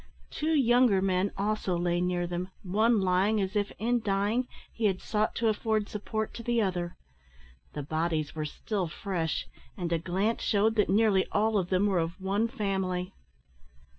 [0.31, 4.99] Two younger men also lay near them, one lying as if, in dying, he had
[4.99, 6.97] sought to afford support to the other.
[7.73, 9.45] The bodies were still fresh,
[9.77, 13.13] and a glance shewed that nearly all of them were of one family.